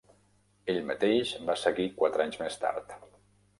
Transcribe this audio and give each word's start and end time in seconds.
Ell 0.73 0.79
mateix 0.91 1.35
va 1.51 1.57
seguir 1.65 1.87
quatre 2.01 2.27
anys 2.27 2.43
més 2.47 2.61
tard. 2.67 2.99